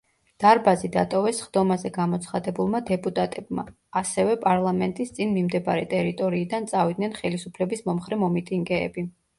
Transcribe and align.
დარბაზი 0.43 0.87
დატოვეს 0.93 1.41
სხდომაზე 1.43 1.91
გამოცხადებულმა 1.97 2.81
დეპუტატებმა, 2.87 3.67
ასევე, 4.03 4.39
პარლამენტის 4.49 5.15
წინ 5.19 5.37
მიმდებარე 5.37 5.85
ტერიტორიიდან 5.95 6.71
წავიდნენ 6.75 7.19
ხელისუფლების 7.23 7.89
მომხრე 7.93 8.23
მომიტინგეები. 8.27 9.09